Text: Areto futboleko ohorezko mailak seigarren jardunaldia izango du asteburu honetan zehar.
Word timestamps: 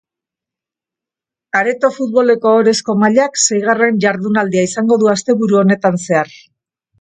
Areto 1.59 1.91
futboleko 1.97 2.53
ohorezko 2.53 2.95
mailak 3.03 3.37
seigarren 3.43 4.01
jardunaldia 4.07 4.65
izango 4.71 4.99
du 5.05 5.11
asteburu 5.13 5.61
honetan 5.61 6.01
zehar. 6.09 6.35